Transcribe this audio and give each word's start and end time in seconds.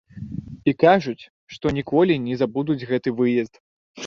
І 0.71 0.71
кажуць, 0.83 1.23
што 1.57 1.65
ніколі 1.79 2.17
не 2.25 2.39
забудуць 2.43 2.79
гэты 2.95 3.09
выезд. 3.23 3.63